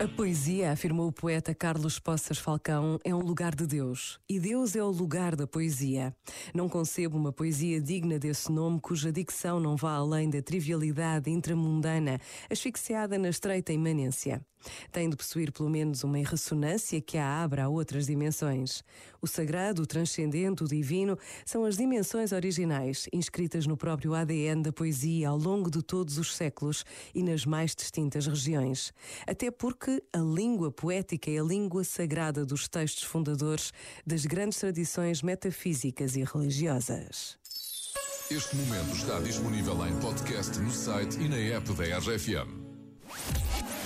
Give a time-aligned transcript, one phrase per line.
[0.00, 4.18] A poesia, afirmou o poeta Carlos Poças Falcão, é um lugar de Deus.
[4.26, 6.16] E Deus é o lugar da poesia.
[6.54, 12.18] Não concebo uma poesia digna desse nome cuja dicção não vá além da trivialidade intramundana,
[12.50, 14.40] asfixiada na estreita imanência.
[14.92, 18.82] Tem de possuir pelo menos uma ressonância que a abra a outras dimensões.
[19.20, 24.72] O sagrado, o transcendente, o divino são as dimensões originais, inscritas no próprio ADN da
[24.72, 26.84] poesia ao longo de todos os séculos
[27.14, 28.92] e nas mais distintas regiões.
[29.26, 33.72] Até porque a língua poética é a língua sagrada dos textos fundadores
[34.06, 37.38] das grandes tradições metafísicas e religiosas.
[38.30, 42.59] Este momento está disponível em podcast no site e na app da RFM.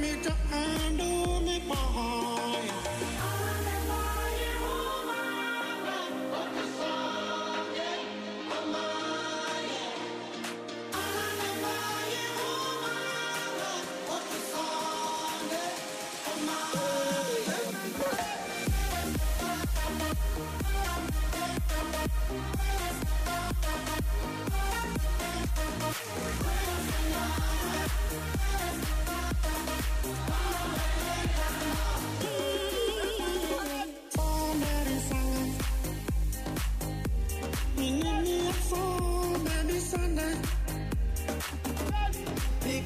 [0.00, 2.37] me to handle me, my heart.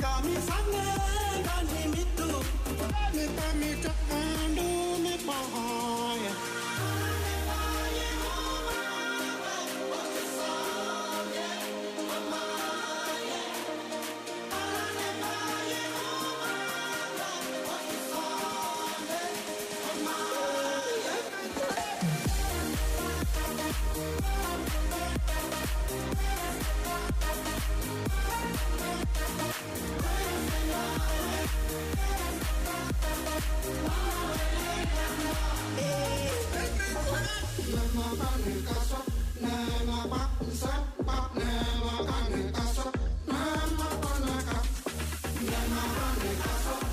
[0.03, 0.87] kami sange
[1.47, 1.83] kani
[45.73, 46.92] no rompe caso.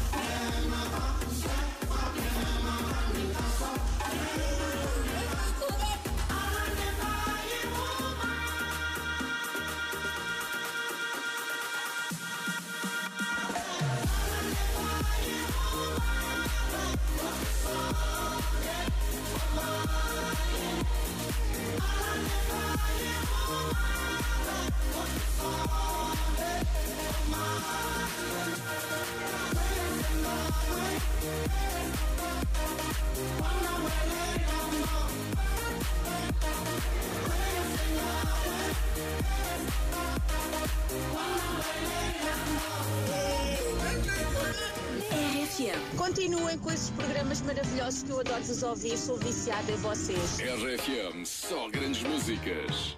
[45.99, 50.39] Continuem com esses programas maravilhosos que eu adoro vos ouvir, sou viciada em vocês.
[50.39, 52.97] RFM, só grandes músicas.